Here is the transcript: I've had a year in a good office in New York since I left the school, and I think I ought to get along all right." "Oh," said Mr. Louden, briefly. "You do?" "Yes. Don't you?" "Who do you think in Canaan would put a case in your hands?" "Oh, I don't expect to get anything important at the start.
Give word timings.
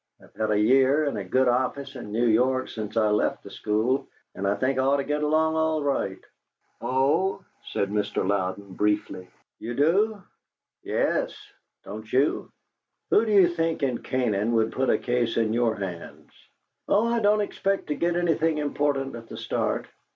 I've 0.19 0.33
had 0.33 0.49
a 0.49 0.59
year 0.59 1.05
in 1.05 1.15
a 1.17 1.23
good 1.23 1.47
office 1.47 1.95
in 1.95 2.11
New 2.11 2.25
York 2.25 2.69
since 2.69 2.97
I 2.97 3.09
left 3.09 3.43
the 3.43 3.51
school, 3.51 4.07
and 4.33 4.47
I 4.47 4.55
think 4.55 4.79
I 4.79 4.81
ought 4.81 4.97
to 4.97 5.03
get 5.03 5.21
along 5.21 5.53
all 5.55 5.83
right." 5.83 6.17
"Oh," 6.81 7.45
said 7.65 7.91
Mr. 7.91 8.27
Louden, 8.27 8.73
briefly. 8.73 9.27
"You 9.59 9.75
do?" 9.75 10.23
"Yes. 10.81 11.37
Don't 11.83 12.11
you?" 12.11 12.51
"Who 13.11 13.25
do 13.27 13.31
you 13.31 13.47
think 13.49 13.83
in 13.83 13.99
Canaan 14.01 14.53
would 14.53 14.71
put 14.71 14.89
a 14.89 14.97
case 14.97 15.37
in 15.37 15.53
your 15.53 15.75
hands?" 15.75 16.33
"Oh, 16.87 17.05
I 17.07 17.19
don't 17.19 17.41
expect 17.41 17.85
to 17.89 17.93
get 17.95 18.15
anything 18.15 18.57
important 18.57 19.15
at 19.15 19.27
the 19.27 19.37
start. 19.37 19.85